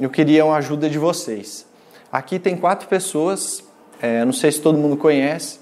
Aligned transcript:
eu 0.00 0.08
queria 0.08 0.46
uma 0.46 0.56
ajuda 0.56 0.88
de 0.88 0.98
vocês. 0.98 1.66
Aqui 2.10 2.38
tem 2.38 2.56
quatro 2.56 2.88
pessoas, 2.88 3.62
é, 4.00 4.24
não 4.24 4.32
sei 4.32 4.50
se 4.50 4.60
todo 4.60 4.78
mundo 4.78 4.96
conhece. 4.96 5.60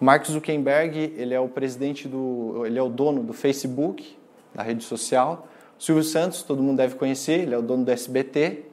Mark 0.00 0.26
Zuckerberg, 0.26 1.14
ele 1.16 1.32
é 1.32 1.38
o 1.38 1.48
presidente 1.48 2.08
do, 2.08 2.64
ele 2.66 2.78
é 2.78 2.82
o 2.82 2.88
dono 2.88 3.22
do 3.22 3.32
Facebook, 3.32 4.16
da 4.52 4.62
rede 4.64 4.82
social. 4.82 5.46
Silvio 5.78 6.02
Santos, 6.02 6.42
todo 6.42 6.62
mundo 6.62 6.78
deve 6.78 6.96
conhecer, 6.96 7.40
ele 7.42 7.54
é 7.54 7.58
o 7.58 7.62
dono 7.62 7.84
do 7.84 7.90
SBT. 7.92 8.64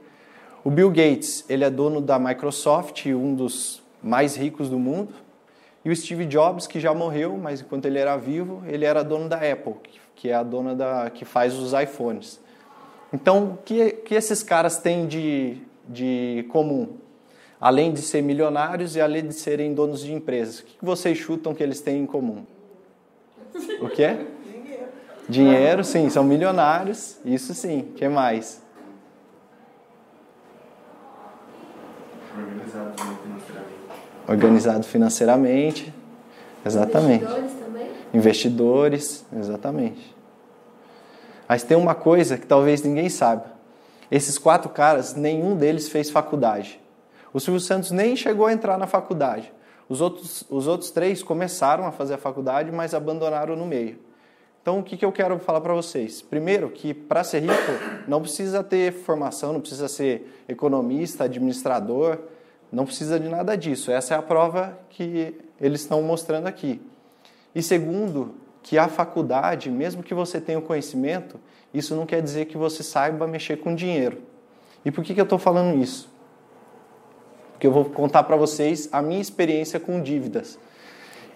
O 0.63 0.71
Bill 0.71 0.89
Gates, 0.89 1.46
ele 1.48 1.64
é 1.64 1.70
dono 1.70 2.02
da 2.02 2.18
Microsoft, 2.18 3.06
um 3.06 3.36
dos 3.36 3.84
mais 4.02 4.36
ricos 4.36 4.68
do 4.68 4.80
mundo. 4.80 5.14
E 5.86 5.92
o 5.92 5.96
Steve 5.96 6.26
Jobs, 6.26 6.66
que 6.66 6.80
já 6.80 6.94
morreu, 6.94 7.38
mas 7.38 7.62
enquanto 7.62 7.86
ele 7.86 8.00
era 8.00 8.18
vivo, 8.18 8.64
ele 8.66 8.84
era 8.84 9.04
dono 9.04 9.30
da 9.30 9.38
Apple, 9.38 9.76
que 10.16 10.30
é 10.30 10.34
a 10.34 10.42
dona 10.42 10.74
da 10.74 11.10
que 11.12 11.24
faz 11.24 11.54
os 11.54 11.72
iPhones. 11.74 12.42
Então, 13.14 13.52
o 13.52 13.58
que, 13.58 13.92
que 13.92 14.16
esses 14.16 14.42
caras 14.42 14.78
têm 14.78 15.06
de, 15.06 15.58
de 15.88 16.45
comum? 16.50 16.98
Além 17.62 17.94
de 17.94 18.02
ser 18.02 18.23
milionários 18.23 18.95
e 18.95 19.02
além 19.02 19.27
de 19.27 19.35
serem 19.35 19.73
donos 19.73 20.02
de 20.02 20.12
empresas, 20.12 20.59
o 20.59 20.63
que, 20.66 20.77
que 20.77 20.84
vocês 20.84 21.18
chutam 21.18 21.54
que 21.54 21.62
eles 21.62 21.80
têm 21.80 22.02
em 22.02 22.05
comum? 22.07 22.44
O 23.80 23.88
que 23.88 24.04
é? 24.04 24.26
Dinheiro. 24.44 24.85
Dinheiro, 25.30 25.84
sim, 25.84 26.09
são 26.09 26.23
milionários, 26.23 27.18
isso 27.23 27.54
sim. 27.54 27.81
O 27.81 27.94
que 27.94 28.09
mais? 28.09 28.62
Organizado 32.35 32.93
financeiramente. 33.21 34.23
Organizado 34.27 34.84
financeiramente. 34.84 35.93
Exatamente. 36.66 37.23
Investidores 37.23 37.54
também? 37.54 37.88
Investidores, 38.13 39.26
exatamente. 39.38 40.16
Mas 41.53 41.62
tem 41.62 41.77
uma 41.77 41.93
coisa 41.93 42.35
que 42.35 42.48
talvez 42.48 42.81
ninguém 42.81 43.09
saiba. 43.09 43.45
Esses 44.09 44.39
quatro 44.39 44.71
caras, 44.71 45.13
nenhum 45.13 45.55
deles 45.55 45.88
fez 45.88 46.09
faculdade. 46.09 46.81
O 47.31 47.39
Silvio 47.39 47.59
Santos 47.62 47.91
nem 47.91 48.16
chegou 48.16 48.48
a 48.48 48.53
entrar 48.53 48.76
na 48.76 48.88
faculdade. 48.88 49.54
Os 49.87 50.01
outros, 50.01 50.43
os 50.49 50.65
outros 50.65 50.90
três 50.90 51.21
começaram 51.21 51.85
a 51.85 51.91
fazer 51.91 52.15
a 52.15 52.18
faculdade, 52.18 52.71
mas 52.71 52.96
abandonaram 52.96 53.55
no 53.55 53.68
meio. 53.68 53.99
Então, 54.63 54.79
o 54.79 54.84
que, 54.84 54.98
que 54.98 55.05
eu 55.05 55.12
quero 55.12 55.37
falar 55.37 55.62
para 55.62 55.76
vocês? 55.76 56.24
Primeiro, 56.24 56.71
que 56.71 56.91
para 56.91 57.24
ser 57.24 57.41
rico 57.41 57.54
não 58.07 58.20
precisa 58.20 58.63
ter 58.63 58.91
formação, 58.91 59.54
não 59.54 59.62
precisa 59.62 59.87
ser 59.87 60.43
economista, 60.49 61.26
administrador, 61.26 62.18
não 62.71 62.84
precisa 62.84 63.20
de 63.20 63.29
nada 63.29 63.55
disso. 63.55 63.91
Essa 63.91 64.16
é 64.16 64.18
a 64.18 64.24
prova 64.24 64.76
que 64.90 65.36
eles 65.62 65.81
estão 65.81 66.02
mostrando 66.02 66.48
aqui. 66.48 66.81
E 67.54 67.62
segundo, 67.62 68.42
que 68.64 68.78
a 68.78 68.88
faculdade, 68.88 69.69
mesmo 69.69 70.02
que 70.02 70.14
você 70.14 70.39
tenha 70.39 70.58
o 70.58 70.61
conhecimento, 70.61 71.38
isso 71.73 71.94
não 71.95 72.06
quer 72.06 72.22
dizer 72.22 72.45
que 72.45 72.58
você 72.58 72.81
saiba 72.81 73.28
mexer 73.28 73.58
com 73.58 73.75
dinheiro. 73.75 74.22
E 74.86 74.92
por 74.92 75.03
que, 75.03 75.14
que 75.14 75.19
eu 75.19 75.25
estou 75.25 75.38
falando 75.38 75.81
isso? 75.81 76.09
Porque 77.52 77.67
eu 77.67 77.72
vou 77.72 77.86
contar 77.86 78.23
para 78.23 78.38
vocês 78.38 78.88
a 78.91 79.02
minha 79.02 79.22
experiência 79.22 79.80
com 79.80 80.02
dívidas. 80.02 80.58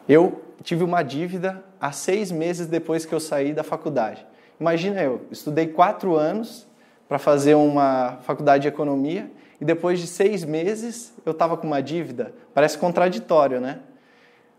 Eu 0.07 0.41
tive 0.63 0.83
uma 0.83 1.03
dívida 1.03 1.63
há 1.79 1.91
seis 1.91 2.31
meses 2.31 2.65
depois 2.65 3.05
que 3.05 3.13
eu 3.13 3.19
saí 3.19 3.53
da 3.53 3.63
faculdade. 3.63 4.25
Imagina 4.59 5.03
eu, 5.03 5.21
estudei 5.29 5.67
quatro 5.67 6.15
anos 6.15 6.65
para 7.07 7.19
fazer 7.19 7.55
uma 7.55 8.19
faculdade 8.23 8.63
de 8.63 8.67
economia 8.67 9.29
e 9.59 9.65
depois 9.65 9.99
de 9.99 10.07
seis 10.07 10.43
meses 10.43 11.13
eu 11.25 11.31
estava 11.31 11.57
com 11.57 11.67
uma 11.67 11.81
dívida. 11.81 12.33
Parece 12.53 12.77
contraditório, 12.77 13.59
né? 13.59 13.79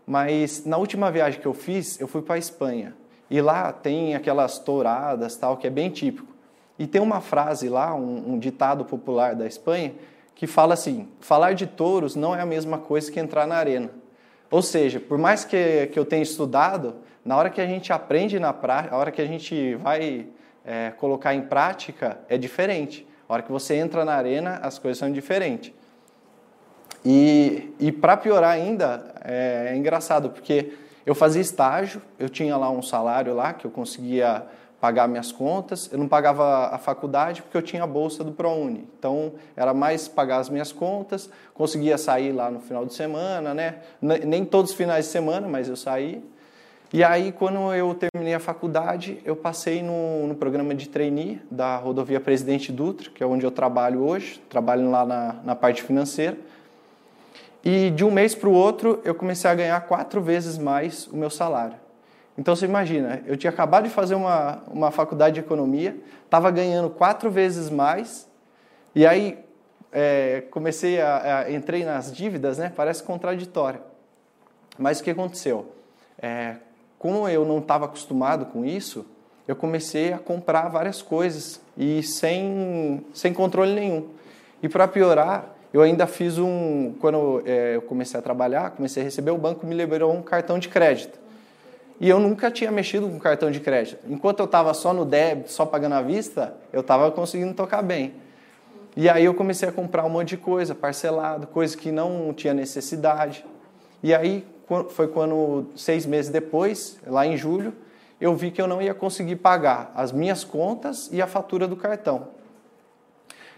Mas 0.09 0.65
na 0.65 0.75
última 0.75 1.11
viagem 1.11 1.39
que 1.39 1.45
eu 1.45 1.53
fiz, 1.53 2.01
eu 2.01 2.07
fui 2.07 2.23
para 2.23 2.33
a 2.33 2.37
Espanha. 2.39 2.95
E 3.29 3.39
lá 3.39 3.71
tem 3.71 4.15
aquelas 4.15 4.57
touradas, 4.57 5.35
tal, 5.35 5.55
que 5.55 5.67
é 5.67 5.69
bem 5.69 5.91
típico. 5.91 6.33
E 6.79 6.87
tem 6.87 6.99
uma 6.99 7.21
frase 7.21 7.69
lá, 7.69 7.93
um, 7.93 8.33
um 8.33 8.39
ditado 8.39 8.83
popular 8.83 9.35
da 9.35 9.45
Espanha, 9.45 9.93
que 10.33 10.47
fala 10.47 10.73
assim: 10.73 11.07
falar 11.19 11.53
de 11.53 11.67
touros 11.67 12.15
não 12.15 12.35
é 12.35 12.41
a 12.41 12.45
mesma 12.45 12.79
coisa 12.79 13.11
que 13.11 13.19
entrar 13.19 13.45
na 13.45 13.53
arena. 13.53 13.91
Ou 14.49 14.63
seja, 14.63 14.99
por 14.99 15.19
mais 15.19 15.45
que, 15.45 15.85
que 15.93 15.99
eu 15.99 16.05
tenha 16.05 16.23
estudado, 16.23 16.95
na 17.23 17.37
hora 17.37 17.51
que 17.51 17.61
a 17.61 17.67
gente 17.67 17.93
aprende 17.93 18.39
na 18.39 18.51
prática, 18.51 18.95
a 18.95 18.97
hora 18.97 19.11
que 19.11 19.21
a 19.21 19.27
gente 19.27 19.75
vai 19.75 20.25
é, 20.65 20.89
colocar 20.97 21.35
em 21.35 21.41
prática, 21.43 22.19
é 22.27 22.35
diferente. 22.35 23.07
A 23.27 23.33
hora 23.33 23.43
que 23.43 23.51
você 23.51 23.75
entra 23.75 24.03
na 24.03 24.15
arena, 24.15 24.59
as 24.63 24.79
coisas 24.79 24.97
são 24.97 25.11
diferentes. 25.11 25.71
E, 27.05 27.73
e 27.79 27.91
para 27.91 28.17
piorar 28.17 28.51
ainda, 28.51 29.13
é, 29.23 29.71
é 29.71 29.77
engraçado, 29.77 30.29
porque 30.29 30.73
eu 31.05 31.15
fazia 31.15 31.41
estágio, 31.41 32.01
eu 32.19 32.29
tinha 32.29 32.55
lá 32.57 32.69
um 32.69 32.81
salário 32.81 33.33
lá 33.33 33.53
que 33.53 33.65
eu 33.65 33.71
conseguia 33.71 34.45
pagar 34.79 35.07
minhas 35.07 35.31
contas, 35.31 35.89
eu 35.91 35.97
não 35.97 36.07
pagava 36.07 36.67
a 36.67 36.77
faculdade 36.77 37.41
porque 37.41 37.57
eu 37.57 37.61
tinha 37.61 37.83
a 37.83 37.87
bolsa 37.87 38.23
do 38.23 38.31
ProUni. 38.31 38.87
Então, 38.97 39.33
era 39.55 39.73
mais 39.73 40.07
pagar 40.07 40.37
as 40.37 40.49
minhas 40.49 40.71
contas, 40.71 41.29
conseguia 41.53 41.97
sair 41.97 42.31
lá 42.31 42.49
no 42.49 42.61
final 42.61 42.85
de 42.85 42.93
semana, 42.93 43.53
né? 43.53 43.79
Nem 44.01 44.45
todos 44.45 44.71
os 44.71 44.77
finais 44.77 45.05
de 45.05 45.11
semana, 45.11 45.47
mas 45.47 45.67
eu 45.67 45.75
saí. 45.75 46.23
E 46.91 47.03
aí, 47.03 47.31
quando 47.31 47.73
eu 47.73 47.93
terminei 47.93 48.33
a 48.33 48.39
faculdade, 48.39 49.19
eu 49.23 49.35
passei 49.35 49.83
no, 49.83 50.27
no 50.27 50.35
programa 50.35 50.73
de 50.73 50.89
trainee 50.89 51.39
da 51.51 51.75
rodovia 51.75 52.19
Presidente 52.19 52.71
Dutra, 52.71 53.11
que 53.11 53.21
é 53.21 53.27
onde 53.27 53.45
eu 53.45 53.51
trabalho 53.51 54.01
hoje, 54.01 54.41
trabalho 54.49 54.89
lá 54.89 55.05
na, 55.05 55.35
na 55.43 55.55
parte 55.55 55.83
financeira. 55.83 56.37
E 57.63 57.89
de 57.89 58.05
um 58.05 58.11
mês 58.11 58.33
para 58.33 58.47
o 58.47 58.53
outro, 58.53 59.01
eu 59.03 59.13
comecei 59.13 59.49
a 59.49 59.55
ganhar 59.55 59.79
quatro 59.81 60.21
vezes 60.21 60.57
mais 60.57 61.07
o 61.07 61.17
meu 61.17 61.29
salário. 61.29 61.75
Então 62.37 62.55
você 62.55 62.65
imagina, 62.65 63.21
eu 63.25 63.35
tinha 63.35 63.51
acabado 63.51 63.83
de 63.83 63.89
fazer 63.89 64.15
uma, 64.15 64.63
uma 64.67 64.91
faculdade 64.91 65.35
de 65.35 65.39
economia, 65.41 65.97
estava 66.23 66.49
ganhando 66.49 66.89
quatro 66.89 67.29
vezes 67.29 67.69
mais, 67.69 68.29
e 68.95 69.05
aí 69.05 69.37
é, 69.91 70.43
comecei 70.49 71.01
a, 71.01 71.39
a, 71.39 71.51
entrei 71.51 71.83
nas 71.83 72.15
dívidas, 72.15 72.57
né? 72.57 72.71
Parece 72.73 73.03
contraditório. 73.03 73.81
Mas 74.77 75.01
o 75.01 75.03
que 75.03 75.11
aconteceu? 75.11 75.73
É, 76.17 76.55
como 76.97 77.27
eu 77.27 77.43
não 77.43 77.59
estava 77.59 77.85
acostumado 77.85 78.45
com 78.45 78.63
isso, 78.63 79.05
eu 79.47 79.55
comecei 79.55 80.13
a 80.13 80.17
comprar 80.17 80.69
várias 80.69 81.01
coisas 81.01 81.59
e 81.77 82.03
sem, 82.03 83.05
sem 83.13 83.33
controle 83.33 83.73
nenhum. 83.73 84.09
E 84.61 84.69
para 84.69 84.87
piorar, 84.87 85.55
eu 85.73 85.81
ainda 85.81 86.07
fiz 86.07 86.37
um. 86.37 86.93
Quando 86.99 87.43
é, 87.45 87.75
eu 87.75 87.81
comecei 87.81 88.19
a 88.19 88.23
trabalhar, 88.23 88.71
comecei 88.71 89.03
a 89.03 89.05
receber, 89.05 89.31
o 89.31 89.37
banco 89.37 89.65
me 89.65 89.75
liberou 89.75 90.13
um 90.13 90.21
cartão 90.21 90.57
de 90.57 90.67
crédito. 90.67 91.19
E 91.99 92.07
eu 92.07 92.19
nunca 92.19 92.49
tinha 92.49 92.71
mexido 92.71 93.07
com 93.07 93.19
cartão 93.19 93.51
de 93.51 93.59
crédito. 93.59 93.99
Enquanto 94.09 94.39
eu 94.39 94.45
estava 94.45 94.73
só 94.73 94.93
no 94.93 95.05
débito, 95.05 95.51
só 95.51 95.65
pagando 95.65 95.95
à 95.95 96.01
vista, 96.01 96.55
eu 96.71 96.79
estava 96.79 97.11
conseguindo 97.11 97.53
tocar 97.53 97.81
bem. 97.81 98.13
E 98.95 99.07
aí 99.09 99.25
eu 99.25 99.33
comecei 99.33 99.67
a 99.67 99.71
comprar 99.71 100.05
um 100.05 100.09
monte 100.09 100.29
de 100.29 100.37
coisa, 100.37 100.73
parcelado, 100.73 101.47
coisa 101.47 101.77
que 101.77 101.91
não 101.91 102.33
tinha 102.33 102.53
necessidade. 102.53 103.45
E 104.01 104.13
aí 104.13 104.45
foi 104.89 105.07
quando, 105.07 105.67
seis 105.75 106.05
meses 106.05 106.31
depois, 106.31 106.97
lá 107.05 107.25
em 107.25 107.35
julho, 107.35 107.73
eu 108.19 108.35
vi 108.35 108.49
que 108.51 108.61
eu 108.61 108.67
não 108.67 108.81
ia 108.81 108.93
conseguir 108.93 109.35
pagar 109.37 109.91
as 109.95 110.11
minhas 110.11 110.43
contas 110.43 111.09
e 111.11 111.21
a 111.21 111.27
fatura 111.27 111.67
do 111.67 111.75
cartão. 111.75 112.27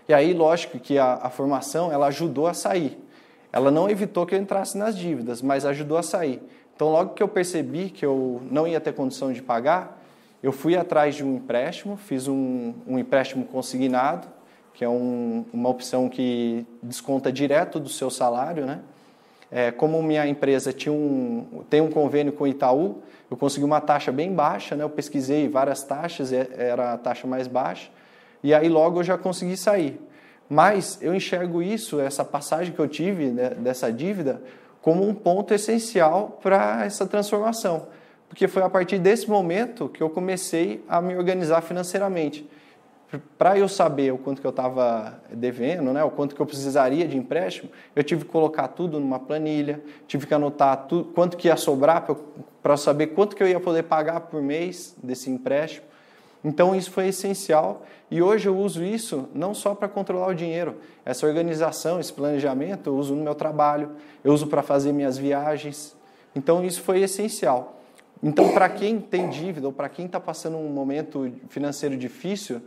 E 0.07 0.13
aí, 0.13 0.34
lógico 0.34 0.79
que 0.79 0.97
a, 0.97 1.13
a 1.13 1.29
formação 1.29 1.91
ela 1.91 2.07
ajudou 2.07 2.47
a 2.47 2.53
sair. 2.53 2.97
Ela 3.53 3.69
não 3.69 3.89
evitou 3.89 4.25
que 4.25 4.34
eu 4.34 4.39
entrasse 4.39 4.78
nas 4.78 4.97
dívidas, 4.97 5.41
mas 5.41 5.66
ajudou 5.66 5.97
a 5.97 6.03
sair. 6.03 6.41
Então, 6.75 6.89
logo 6.89 7.13
que 7.13 7.22
eu 7.22 7.28
percebi 7.28 7.89
que 7.89 8.06
eu 8.06 8.41
não 8.50 8.67
ia 8.67 8.79
ter 8.79 8.94
condição 8.94 9.31
de 9.31 9.41
pagar, 9.41 10.01
eu 10.41 10.51
fui 10.51 10.75
atrás 10.75 11.16
de 11.16 11.23
um 11.23 11.35
empréstimo, 11.35 11.95
fiz 11.95 12.28
um, 12.28 12.73
um 12.88 12.97
empréstimo 12.97 13.45
consignado, 13.45 14.28
que 14.73 14.84
é 14.84 14.89
um, 14.89 15.45
uma 15.53 15.69
opção 15.69 16.09
que 16.09 16.66
desconta 16.81 17.31
direto 17.31 17.79
do 17.79 17.89
seu 17.89 18.09
salário, 18.09 18.66
né? 18.66 18.79
É, 19.51 19.69
como 19.69 20.01
minha 20.01 20.25
empresa 20.25 20.72
tinha 20.72 20.94
um, 20.94 21.63
tem 21.69 21.81
um 21.81 21.91
convênio 21.91 22.31
com 22.31 22.45
o 22.45 22.47
Itaú, 22.47 23.03
eu 23.29 23.35
consegui 23.35 23.66
uma 23.66 23.81
taxa 23.81 24.12
bem 24.12 24.33
baixa, 24.33 24.75
né? 24.75 24.83
Eu 24.83 24.89
pesquisei 24.89 25.47
várias 25.47 25.83
taxas, 25.83 26.31
era 26.33 26.94
a 26.94 26.97
taxa 26.97 27.28
mais 27.28 27.47
baixa, 27.47 27.91
e 28.44 28.53
aí 28.53 28.69
logo 28.69 29.00
eu 29.00 29.03
já 29.03 29.18
consegui 29.18 29.57
sair. 29.57 30.00
Mas 30.50 30.97
eu 31.02 31.16
enxergo 31.16 31.62
isso, 31.62 32.00
essa 32.00 32.25
passagem 32.25 32.74
que 32.74 32.80
eu 32.80 32.88
tive 32.88 33.27
né, 33.27 33.51
dessa 33.51 33.92
dívida, 33.92 34.42
como 34.81 35.07
um 35.07 35.13
ponto 35.13 35.54
essencial 35.54 36.39
para 36.42 36.83
essa 36.83 37.06
transformação, 37.06 37.88
porque 38.27 38.48
foi 38.48 38.63
a 38.63 38.69
partir 38.69 38.98
desse 38.98 39.30
momento 39.30 39.88
que 39.88 40.01
eu 40.01 40.10
comecei 40.10 40.83
a 40.89 41.01
me 41.01 41.15
organizar 41.15 41.62
financeiramente. 41.62 42.50
Para 43.38 43.57
eu 43.57 43.68
saber 43.68 44.13
o 44.13 44.18
quanto 44.18 44.42
que 44.42 44.48
eu 44.48 44.51
estava 44.51 45.21
devendo, 45.31 45.92
né, 45.94 46.04
o 46.04 46.10
quanto 46.10 46.33
que 46.33 46.42
eu 46.42 46.45
precisaria 46.45 47.07
de 47.07 47.18
empréstimo, 47.18 47.69
eu 47.95 48.04
tive 48.04 48.24
que 48.24 48.31
colocar 48.31 48.69
tudo 48.69 49.00
numa 49.00 49.19
planilha, 49.19 49.81
tive 50.07 50.25
que 50.25 50.33
anotar 50.33 50.86
tudo, 50.88 51.13
quanto 51.13 51.36
que 51.36 51.48
ia 51.48 51.57
sobrar 51.57 52.07
para 52.63 52.77
saber 52.77 53.07
quanto 53.07 53.36
que 53.36 53.44
eu 53.44 53.48
ia 53.48 53.60
poder 53.60 53.83
pagar 53.83 54.21
por 54.21 54.42
mês 54.42 54.95
desse 55.04 55.30
empréstimo. 55.30 55.86
Então 56.43 56.75
isso 56.75 56.91
foi 56.91 57.07
essencial 57.07 57.85
e 58.09 58.21
hoje 58.21 58.47
eu 58.49 58.57
uso 58.57 58.83
isso 58.83 59.29
não 59.33 59.53
só 59.53 59.75
para 59.75 59.88
controlar 59.88 60.27
o 60.27 60.33
dinheiro, 60.33 60.77
essa 61.05 61.27
organização, 61.27 61.99
esse 61.99 62.11
planejamento 62.11 62.89
eu 62.89 62.95
uso 62.95 63.15
no 63.15 63.23
meu 63.23 63.35
trabalho, 63.35 63.91
eu 64.23 64.33
uso 64.33 64.47
para 64.47 64.63
fazer 64.63 64.91
minhas 64.91 65.17
viagens. 65.17 65.95
Então 66.35 66.63
isso 66.65 66.81
foi 66.81 67.01
essencial. 67.01 67.79
Então 68.23 68.53
para 68.53 68.67
quem 68.69 68.99
tem 68.99 69.29
dívida 69.29 69.67
ou 69.67 69.73
para 69.73 69.88
quem 69.88 70.05
está 70.07 70.19
passando 70.19 70.57
um 70.57 70.69
momento 70.69 71.31
financeiro 71.49 71.95
difícil, 71.95 72.61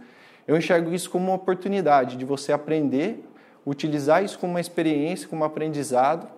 Eu 0.46 0.56
enxergo 0.56 0.92
isso 0.92 1.10
como 1.10 1.26
uma 1.26 1.36
oportunidade 1.36 2.16
de 2.16 2.24
você 2.24 2.52
aprender, 2.52 3.24
utilizar 3.66 4.22
isso 4.22 4.38
como 4.38 4.52
uma 4.52 4.60
experiência, 4.60 5.26
como 5.26 5.42
um 5.42 5.44
aprendizado 5.44 6.28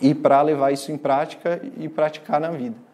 e 0.00 0.14
para 0.14 0.40
levar 0.40 0.72
isso 0.72 0.90
em 0.90 0.96
prática 0.96 1.60
e 1.76 1.88
praticar 1.88 2.40
na 2.40 2.50
vida. 2.50 2.87